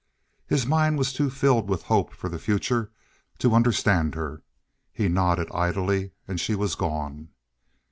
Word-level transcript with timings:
His 0.47 0.65
mind 0.65 0.97
was 0.97 1.13
too 1.13 1.29
filled 1.29 1.69
with 1.69 1.83
hope 1.83 2.11
for 2.11 2.27
the 2.27 2.39
future 2.39 2.91
to 3.37 3.53
understand 3.53 4.15
her. 4.15 4.41
He 4.91 5.07
nodded 5.07 5.51
idly, 5.53 6.13
and 6.27 6.39
she 6.39 6.55
was 6.55 6.73
gone. 6.73 7.29